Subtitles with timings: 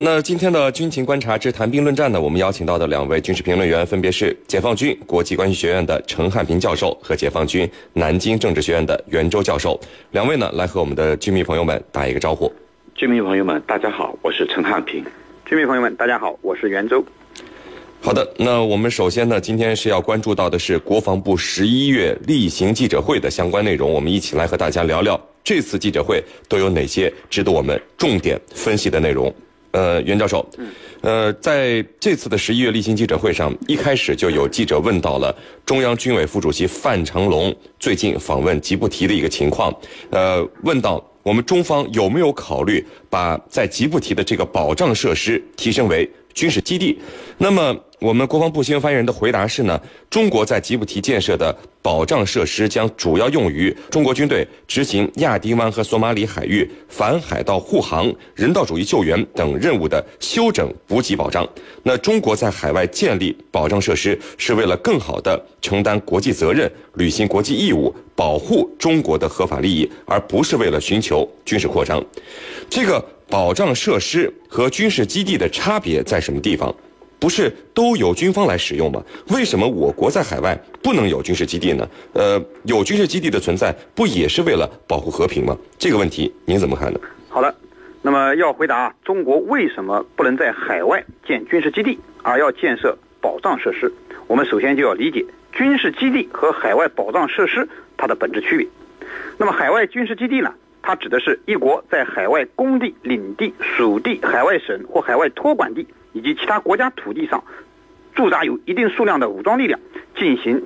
[0.00, 9.76] 那今天的军情观察之谈兵论战呢，我们邀请到的两位军事评论员分别是解放军国际关系学院的陈汉平教授和解放军南京政治学院的袁周教授。
[10.12, 12.48] 两位呢，来和我们的军迷朋友们打一个招呼。
[12.94, 15.04] 军迷朋友们，大家好，我是陈汉平。
[15.44, 17.04] 军迷朋友们，大家好，我是袁周。
[18.00, 29.34] 好的，那我们首先呢，今天是要关注到的是国防部十一月例行记者会的相关内容，我们一起来和大家聊聊这次记者会都有哪些值得我们重点分析的内容。
[29.72, 30.46] 呃，袁教授，
[31.02, 35.34] 呃，在这次的十一月例行记者会上，一开始就有记者问到了
[35.66, 39.72] 中央军委副主席范长龙最近访问吉布提的一个情况，
[40.10, 46.96] 呃，问到我们中方有没有考虑把在吉布提的这个保障设施提升为军事基地？
[47.36, 47.76] 那么。
[48.00, 51.52] 我们国防部新闻发言人的回答是呢，中国在吉布提建设的
[51.82, 61.44] 保障设施将主要用于中国军队执行亚丁湾和索马里海域反海盗护航、人道主义救援等任务的休整补给保障。
[61.82, 72.00] 那中国在海外建立保障设施，是为了更好地承担国际责任、履行国际义务、保护中国的合法利益，而不是为了寻求军事扩张。
[72.70, 76.74] 这个保障设施和军事基地的差别在什么地方？
[77.20, 79.02] 不是都由军方来使用吗？
[79.30, 81.88] 为什么我国在海外不能有军事基地呢？
[82.14, 85.56] 呃，有军事基地的存在，不也是为了保护和平吗？
[85.78, 87.00] 这个问题您怎么看呢？
[87.28, 87.54] 好的，
[88.02, 93.92] 那么要回答中国为什么不能在海外建军事基地，而要建设保障设施，
[94.26, 98.66] 我们首先就要理解军事基地和海外保障设施它的本质区别。
[99.36, 100.54] 那么海外军事基地呢？
[100.82, 105.86] 它指的是一国在海外公地、领地、属地、海外省或海外托管地。
[106.14, 107.44] 以及其他国家土地上
[108.14, 109.78] 驻扎有一定数量的武装力量
[110.16, 110.60] 进行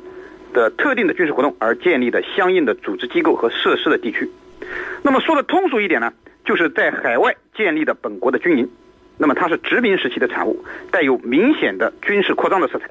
[0.54, 4.30] 的特定的军事活动而建立的相应的组织机构和设施的地区。
[5.02, 6.12] 那么说的通俗一点呢，
[6.44, 8.70] 就是在海外建立的本国的军营。
[9.18, 12.88] 那么它是殖民时期的产物，带有明显的军事扩张的色彩，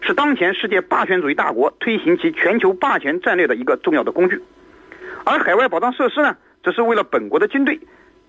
[0.00, 4.40] 是当前世界霸权主义大国推行其全球霸权战略的一个重要的工具。
[5.24, 7.80] 而海外保障设施呢，这是为了本国的军队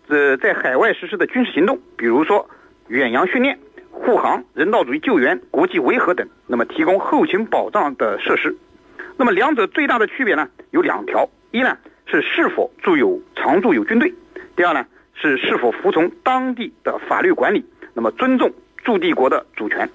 [0.08, 2.50] 呃在海外实施的军事行动，比如说。
[2.88, 3.58] 远洋训练、
[3.90, 8.54] 护航、人道主义救援、国际维和等，那么提供后勤保障的设施。
[9.16, 14.10] 那么两者最大的区别呢，有两条：一呢是是否驻有常驻有军队；
[14.58, 17.64] 第二呢是是否服从当地的法律管理，
[17.94, 18.52] 那么尊重
[18.84, 19.90] 驻地国的主权。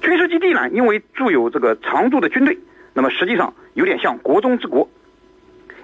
[0.00, 2.58] 军事基地呢，因为驻有这个常驻的军队，
[2.94, 4.90] 那么实际上有点像国中之国。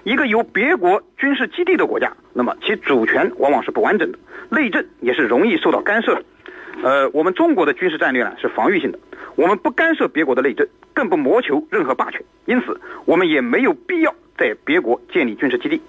[0.03, 4.17] 一个有别国军事基地的国家，那么其主权往往是不完整的，
[4.49, 6.21] 内政也是容易受到干涉。
[6.83, 8.97] 呃，我们中国的军事战略呢是防御性的，
[9.35, 15.79] 我们不干涉别国的内政，更不谋求任何霸权，因此我们也没有必要在别国建立军事基地。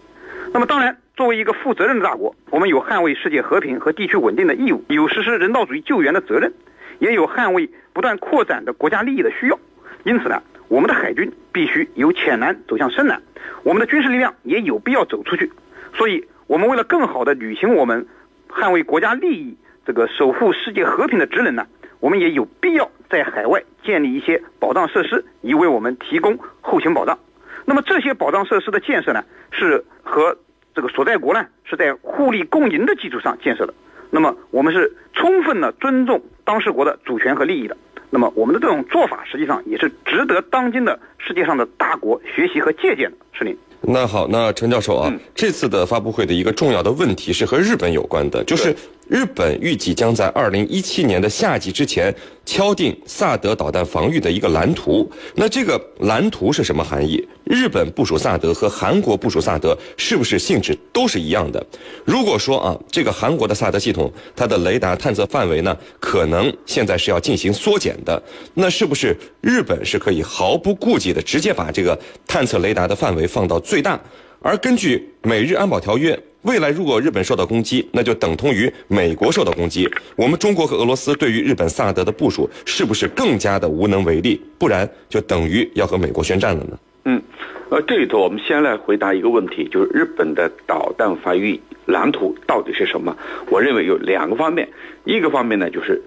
[0.53, 6.53] 那么，当然，作为一个负责任的大国，我们有捍卫世界和平和地区稳定的义务，有实施人道主义救援的责任，
[6.99, 9.59] 也有捍卫不断扩展的国家利益的需要。
[10.05, 13.23] 因此呢，我们的海军必须由浅南走向深南，
[13.63, 15.51] 我们的军事力量也有必要走出去。
[15.95, 18.07] 所以，我们为了更好地履行我们
[18.49, 19.57] 捍卫国家利益。
[19.85, 21.67] 这个守护世界和平的职能呢，
[21.99, 27.19] 我们也有必要在海外建立一些保障设施，以为我们提供后勤保障。
[27.65, 30.37] 那么这些保障设施的建设呢，是和
[30.75, 33.75] 这个所在国呢是在互利共赢的基础上建设的。
[34.11, 37.77] 那么我们是充分的尊重当事国的主权和利益的。
[38.15, 43.17] 那么我们的这种做法实际上也是值得当今的世界上的大国学习和借鉴的。
[43.33, 43.57] 是您。
[43.81, 48.77] 那好，那陈教授啊，这次的发布会的一个重要的问题是和日本有关的，就是。
[49.09, 52.15] 日本预计将在二零一七年的夏季之前
[52.47, 55.11] 敲定萨德导弹防御的一个蓝图。
[55.35, 57.23] 那这个蓝图是什么含义？
[57.45, 61.65] 日本部署萨德和韩国部署萨德是不是性质都是一样的？
[62.05, 68.23] 如果说啊，这个韩国的萨德系统它的雷达探测范围呢，可能现在是要进行缩减的，
[68.55, 74.01] 那是不是日本是可以毫不顾忌的直接把这个探测雷达的范围放到最大？
[74.41, 76.19] 而根据美日安保条约。
[76.43, 79.89] 未来如果日本受到攻击，那就等同于美国受到攻击。
[80.17, 84.41] 我们中国和俄罗斯对于日本萨德的部署，是不是更加的无能为力？
[84.59, 86.77] 不然就等于要和美国宣战了呢？
[87.05, 87.23] 嗯，
[87.71, 93.17] 呃，这里头我们先来回答一个问题，就是日本的导弹发育蓝图到底是什么？
[93.49, 94.69] 我认为有两个方面，
[95.05, 96.03] 一个方面呢，就是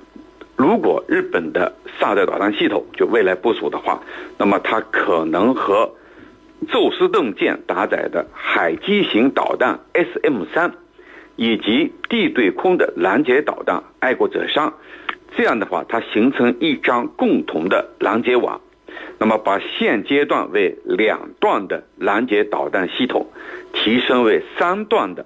[0.57, 4.03] 如果日本的萨德导弹系统就未来部署的话，
[4.37, 5.89] 那么它可能和
[6.67, 10.73] 宙斯盾舰搭载的海基型导弹 SM 三，
[11.35, 14.73] 以及地对空的拦截导弹爱国者三，
[15.35, 18.61] 这样的话，它形成一张共同的拦截网，
[19.19, 23.27] 那么把现阶段为两段的拦截导弹系统，
[23.73, 25.25] 提升为三段的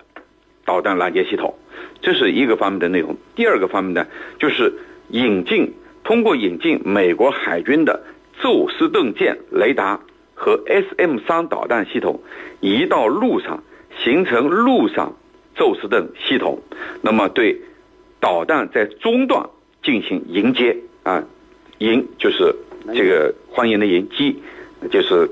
[0.65, 1.57] 导弹拦截系统，
[2.01, 3.15] 这是一个方面的内容。
[3.35, 4.07] 第二个方面呢，
[4.39, 4.73] 就是
[5.09, 5.73] 引进
[6.03, 8.03] 通过引进美国海军的
[8.41, 9.99] 宙斯盾舰雷达
[10.39, 12.21] 和 S M 三导弹系统
[12.62, 13.62] 移到陆上，
[14.03, 15.18] 形成陆上
[15.56, 16.63] 宙斯盾系统，
[17.01, 17.62] 那么对
[18.21, 19.50] 导弹在中段
[19.83, 21.25] 进行迎接啊，
[21.77, 22.56] 迎就是
[22.95, 24.41] 这个欢迎的迎击，
[24.89, 25.30] 就是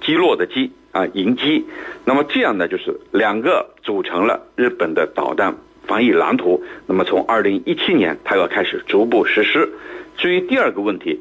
[0.00, 0.70] 击落的击。
[0.94, 1.66] 啊，迎击，
[2.04, 5.56] 那么这样呢，就是两个组成了日本的导弹
[5.88, 6.62] 防御蓝图。
[6.86, 9.72] 那么从二零一七年，它要开始逐步实施。
[10.16, 11.20] 至于第二个问题，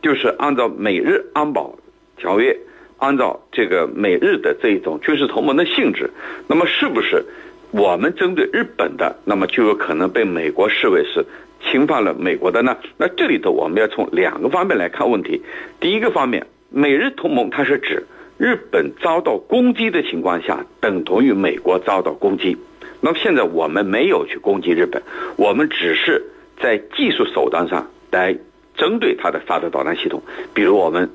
[0.00, 1.76] 就是按照美日安保
[2.16, 2.56] 条约，
[2.98, 6.10] 按照这个美日的这一种军事同盟的性质，
[6.48, 7.24] 那么是不是
[7.70, 11.24] 我们针对日本的，那么就有可能被美国视为是
[11.62, 12.76] 侵犯了美国的呢？
[12.96, 15.42] 那这里头我们要从两个方面来看问题。
[15.80, 18.04] 第一个方面，美日同盟它是指。
[18.36, 22.56] 日本遭到攻击的情况下，等同于美国遭到攻击。
[23.00, 25.00] 那么现在我们没有去攻击日本，
[25.36, 26.20] 我们只是
[26.60, 28.36] 在技术手段上来
[28.76, 30.20] 针对它的萨德导弹系统，
[30.52, 31.08] 比如我们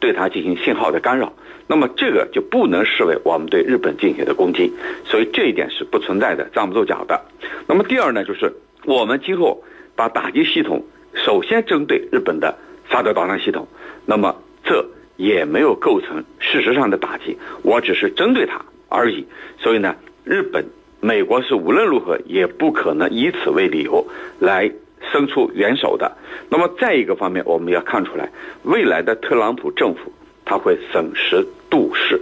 [0.00, 1.32] 对它进行信号的干扰。
[1.66, 4.72] 那么这个就不能视为我们对日本进行的攻击，
[5.04, 7.20] 所以这一点是不存在的，站不住脚的。
[7.66, 8.52] 那么第二呢，就是
[8.84, 9.62] 我们今后
[9.94, 10.84] 把打击系统
[11.14, 12.56] 首先针对日本的
[12.90, 13.66] 萨德导弹系统，
[14.04, 14.86] 那么这。
[15.18, 18.60] 也没有构成事实上的打击，我只是针对它
[18.90, 19.26] 而已。
[19.58, 20.66] 所以呢，日本、
[21.00, 24.06] 美国是无论如何也不可能以此为理由
[24.38, 24.70] 来
[25.16, 26.12] 伸出援手的。
[26.50, 28.30] 那么再一个方面，我们要看出来，
[28.64, 30.12] 未来的特朗普政府
[30.44, 32.20] 他会审时度势，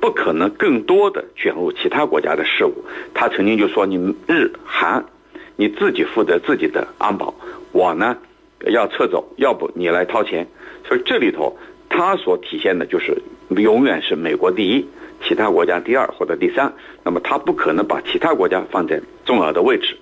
[0.00, 2.72] 不可能更多的卷入其他国家的事务。
[3.12, 5.04] 他曾经就说：“你日韩，
[5.56, 7.34] 你自己负责自己的安保，
[7.72, 8.16] 我呢
[8.64, 10.46] 要撤走，要不你来掏钱。”
[10.88, 11.58] 所以这里头。
[11.92, 14.86] 它所体现的就是永远是美国第一，
[15.24, 16.72] 其他国家第二或者第三。
[17.02, 19.96] 那么他不可能把其他国家放在重要的位置。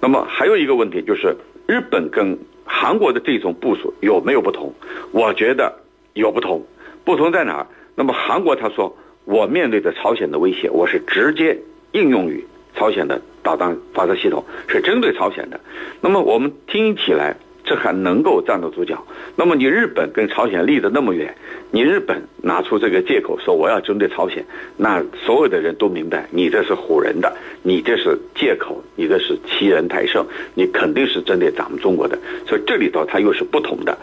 [0.00, 4.72] 那么还有一个问题就是，日本跟韩国的这种部署有没有不同？
[5.12, 5.72] 我觉得
[6.14, 6.64] 有不同。
[7.04, 7.66] 不同在哪儿？
[7.94, 11.56] 那么韩国他说，我面对的朝鲜的威胁，我是直接
[11.92, 15.60] 应用于朝鲜的导弹发射系统，是针对朝鲜的。
[16.00, 17.36] 那么我们听起来。
[17.66, 19.04] 这还能够站得住脚？
[19.34, 21.34] 那么你日本跟朝鲜离得那么远，
[21.72, 24.46] 你日本拿出这个借口说我要针对朝鲜，
[24.76, 30.24] 那所有的人都明白你这是唬人的，你这是借口，你这是欺人太甚，
[30.54, 32.16] 你肯定是针对咱们中国的。
[32.46, 33.98] 所以这里头它又是不同的。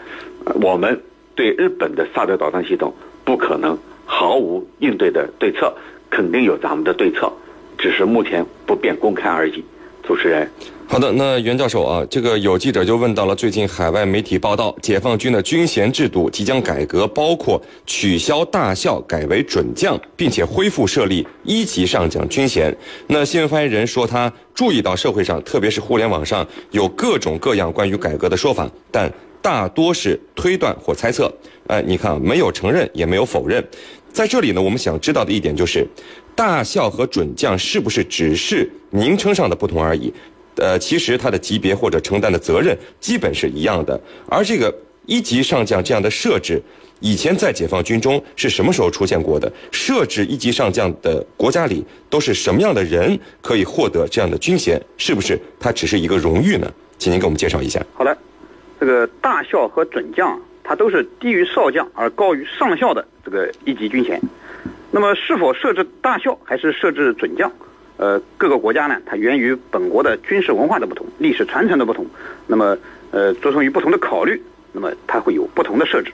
[0.60, 1.00] 我们
[1.34, 2.94] 对日本的萨德导弹系统
[3.24, 5.74] 不可能毫无应对的对策，
[6.10, 7.32] 肯定有咱们的对策，
[7.78, 9.64] 只是目前不便公开而已。
[10.06, 10.48] 主持人。
[10.86, 22.76] 好的，那袁教授啊，这个有记者就问到了，最近海外媒体报道，解放军的军衔制度即将改革，包括取消大校，改为准将，并且恢复设立一级上将军衔。
[23.06, 29.10] 那新闻发言人说，他注意到社会上，特别是互联网上有各种各样关于改革的说法，但
[29.40, 31.32] 大多是推断或猜测。
[31.68, 33.66] 哎，你看，没有承认，也没有否认。
[34.12, 35.84] 在这里呢，我们想知道的一点就是，
[36.34, 40.12] 大校和准将是不是只是名称上的不同而已？
[40.56, 44.00] 呃，其实他的级别或者承担的责任基本是一样的。
[44.28, 44.72] 而这个
[45.06, 46.62] 一级上将这样的设置，
[47.00, 49.52] 以前在解放军中是什么时候出现过的？
[49.72, 54.80] 设置一级上将的国家里都是什么样的人可以获得这样的军衔？
[54.96, 56.72] 是不是它只是一个荣誉呢？
[56.98, 57.84] 请您给我们介绍一下。
[57.94, 58.16] 好的，
[58.78, 64.20] 这个大校和准将，它都是低于少将而高于上校的这个一级军衔。
[64.90, 67.50] 那么，是否设置大校还是设置准将？
[67.96, 72.06] 呃，各个国家呢，它源于本国的军事文化的不同、历史传承的不同，
[72.46, 72.76] 那么
[73.12, 74.42] 呃，着重于不同的考虑，
[74.72, 76.12] 那么它会有不同的设置。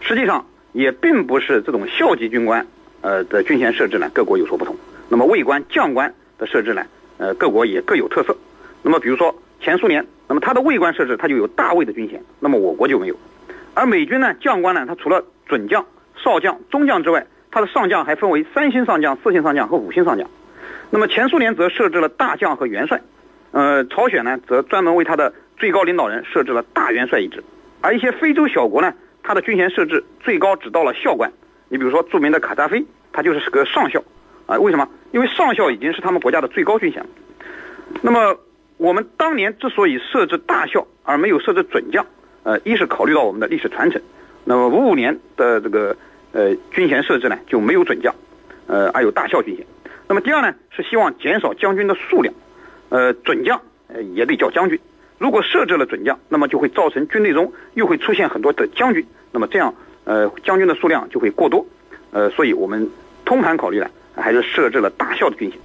[0.00, 2.66] 实际上，也并不是这种校级军官
[3.00, 4.76] 呃的军衔设置呢，各国有所不同。
[5.08, 6.84] 那么尉官、将官的设置呢，
[7.16, 8.36] 呃，各国也各有特色。
[8.82, 13.16] 那么比如说前苏联，那么它的尉官设置它就有大尉的军衔，那么我国就没有。
[13.72, 15.86] 而美军呢，将官呢，它除了准将、
[16.22, 17.26] 少将、中将之外，
[17.58, 20.30] 它的上将还分为三星上将、四星上将和五星上将。
[20.90, 23.00] 那么前苏联则设置了大将和元帅，
[23.50, 27.42] 呃，朝鲜呢则专门为他的最高领导人设置了大元帅一职，
[27.80, 31.32] 而一些非洲小国呢，他的军衔设置最高只到了校官。
[31.68, 34.04] 你比如说著名的卡扎菲，他就是个上校，
[34.46, 34.88] 啊，为什么？
[35.10, 37.04] 因为上校已经是他们国家的最高军衔。
[38.02, 38.38] 那么
[38.76, 42.06] 我们当年之所以设置大校而没有设置准将，
[42.44, 44.00] 呃，一是考虑到我们的历史传承，
[44.44, 45.96] 那么五五年的这个
[46.38, 48.14] 呃军衔设置呢就没有准将，
[48.68, 49.66] 呃，而有大校军衔。
[50.06, 52.32] 那么第二呢，是希望减少将军的数量，
[52.90, 54.78] 呃，准将呃也得叫将军。
[55.18, 61.66] 如果设置了准将，那么就会造成军队中又会出现很多的将军，那么这样呃将军的数量就会过多，
[62.12, 62.88] 呃，所以我们
[63.24, 65.58] 通盘考虑呢，还是设置了大校的军衔。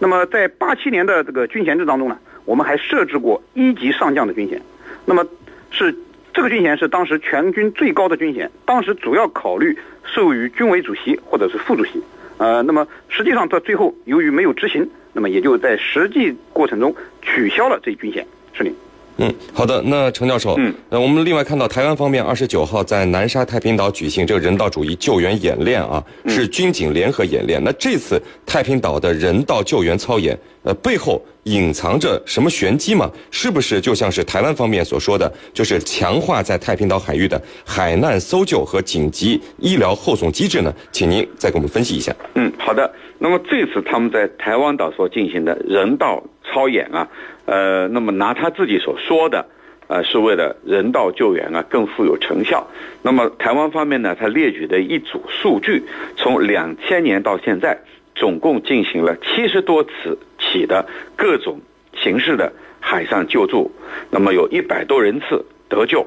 [0.00, 4.60] 那么在八七年的这个军衔制当中呢，我们还设置过一级上将的军衔，
[5.04, 5.24] 那么
[5.70, 5.94] 是
[6.38, 12.00] 这个军衔是当时全军最高的军衔，当时主要考虑授予军委主席或者是副主席，
[12.36, 18.24] 呃，那么实际上到最后由于没有执行，那么也就在实际过程中取消了这一军衔。
[18.52, 18.72] 是您。
[19.20, 19.82] 嗯，好的。
[19.84, 27.60] 那程教授，嗯，那我们另外看到台湾方面二十九号在南沙太平岛举行这个人道主义救援演练啊，是军警联合演练。
[27.64, 33.10] 那这次太平岛的人道救援操演，呃，背后隐藏着什么玄机吗？
[33.30, 40.70] 是不是就像是台湾方面所说的，就是强化在太平岛海域的海难搜救和紧急医疗后送机制呢？
[40.92, 42.14] 请您再给我们分析一下。
[42.34, 42.92] 嗯，好的。
[43.18, 47.08] 那么这次他们在台湾岛所进行的人道操演啊，
[47.46, 49.46] 呃，那么拿他自己所说的，
[49.86, 52.64] 呃，是为了人道救援啊更富有成效。
[53.00, 55.82] 那么台湾方面呢，他列举的一组数据，
[56.14, 57.78] 从两千年到现在，
[58.18, 61.60] 总共进行了七十多次起的各种
[61.94, 63.70] 形式的海上救助，
[64.10, 66.04] 那么有一百多人次得救，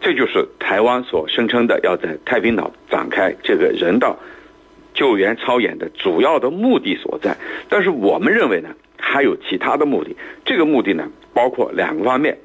[0.00, 4.16] 这就是台湾所声称的要在太平岛展开这个人道。
[4.94, 7.36] 救援操演的主要的目的所在，
[7.68, 10.16] 但是我们认为呢，还有其他的目的。
[10.44, 12.38] 这个目的呢，包括两个方面。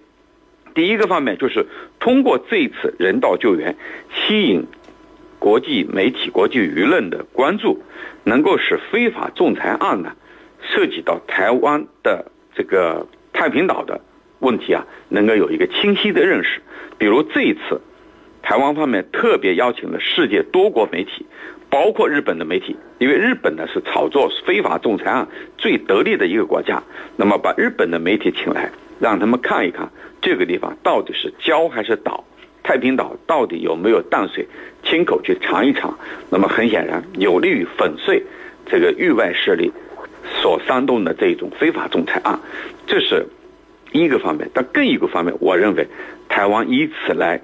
[0.76, 1.66] 第一个方面就是
[2.00, 3.76] 通过这次人道救援，
[4.14, 4.68] 吸引
[5.44, 7.84] 国际媒体、国际舆论的关注，
[8.24, 10.14] 能够使非法仲裁案呢，
[10.62, 14.00] 涉及到台湾的这个太平岛的
[14.40, 16.62] 问题啊，能够有一个清晰的认识。
[16.98, 17.82] 比如这一次，
[18.42, 21.26] 台湾方面特别邀请了世界多国媒体。
[21.70, 26.82] 包括日本的媒体，因为日本呢是炒作非法仲裁案最得力的一个国家，
[27.18, 29.90] 那么把日本的媒体请来，让他们看一看
[30.22, 32.24] 这个地方到底是礁还是岛，
[32.64, 34.48] 太平岛到底有没有淡水，
[34.84, 35.98] 亲口去尝一尝。
[36.30, 38.24] 那么很显然，有利于粉碎
[38.66, 39.72] 这个域外势力
[40.42, 42.40] 所煽动的这一种非法仲裁案，
[42.88, 43.28] 这是
[43.92, 44.50] 一个方面。
[44.54, 45.88] 但更一个方面，我认为
[46.30, 47.42] 台湾以此来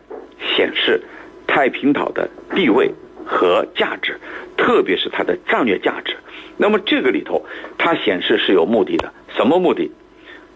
[0.55, 1.01] 显示
[1.45, 2.91] 太平岛的地位。
[3.31, 4.17] 和价值，
[4.57, 6.15] 特别是它的战略价值。
[6.57, 7.45] 那么这个里头，
[7.77, 9.13] 它显示是有目的的。
[9.37, 9.91] 什么目的？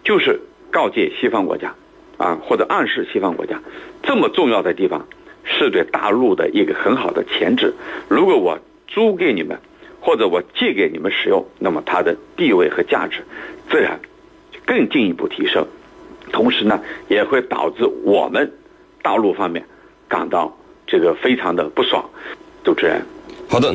[0.04, 0.40] 就是
[0.72, 1.76] 告诫西方国家，
[2.24, 3.60] 啊，或者暗示西方国家，
[4.02, 5.06] 这么重要的地方
[5.44, 7.74] 是对大陆的一个很好的前置。
[8.08, 9.60] 如果我租给你们，
[10.00, 13.24] 或者我借给你们使用，那么它的地位和价值
[13.70, 14.00] 自然
[14.66, 15.68] 更进一步提升。
[16.32, 18.50] 同时呢，也会导致我们
[19.02, 19.66] 大陆方面
[20.08, 22.10] 感到这个非常的不爽。
[22.64, 23.02] 主持人，
[23.50, 23.68] 好的。
[23.68, 23.72] 那